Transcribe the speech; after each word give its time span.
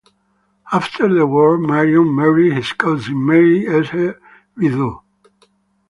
After 0.71 1.13
the 1.13 1.27
war, 1.27 1.59
Marion 1.59 2.15
married 2.15 2.53
his 2.53 2.73
cousin, 2.73 3.23
Mary 3.23 3.67
Esther 3.67 4.19
Videau. 4.57 5.03